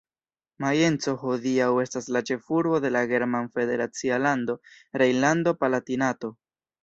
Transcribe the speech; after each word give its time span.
Majenco 0.63 1.11
hodiaŭ 1.23 1.67
estas 1.81 2.07
la 2.15 2.21
ĉefurbo 2.29 2.79
de 2.85 2.91
la 2.95 3.03
german 3.13 3.51
federacia 3.57 4.19
lando 4.23 4.55
Rejnlando-Palatinato. 5.03 6.33